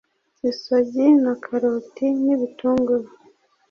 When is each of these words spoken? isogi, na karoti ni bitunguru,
isogi, 0.49 1.07
na 1.23 1.33
karoti 1.43 2.07
ni 2.23 2.35
bitunguru, 2.39 3.07